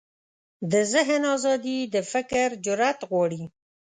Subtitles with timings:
[0.71, 3.43] د ذهن ازادي د فکر جرئت غواړي.